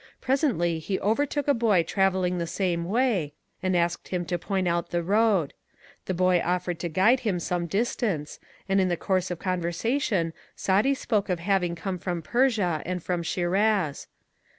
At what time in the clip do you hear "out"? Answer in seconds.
4.67-4.89